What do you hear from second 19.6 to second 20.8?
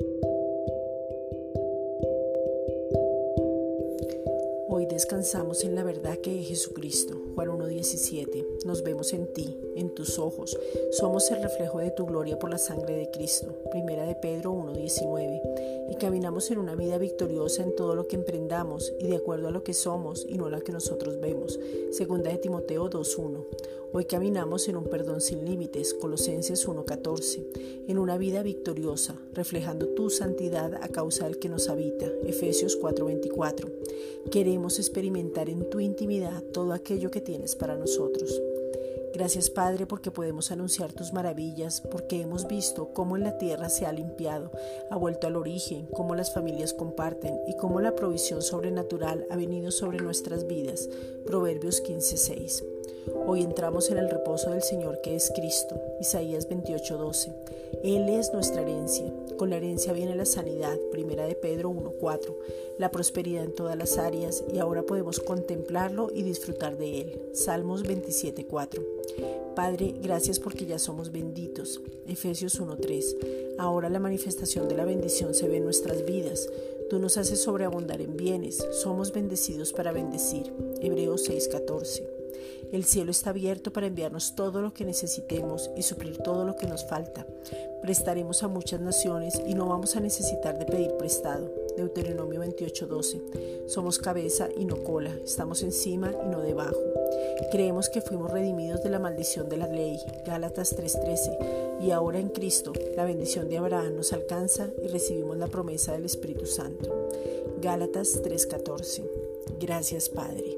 que somos y no a lo que